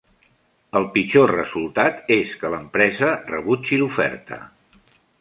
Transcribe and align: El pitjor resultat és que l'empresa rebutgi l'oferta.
El 0.79 0.87
pitjor 0.95 1.33
resultat 1.33 2.11
és 2.17 2.33
que 2.41 2.53
l'empresa 2.57 3.13
rebutgi 3.31 3.83
l'oferta. 3.83 4.45